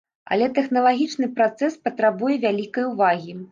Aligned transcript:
Але 0.35 0.45
тэхналагічны 0.55 1.29
працэс 1.37 1.77
патрабуе 1.85 2.41
вялікай 2.49 2.89
увагі. 2.93 3.41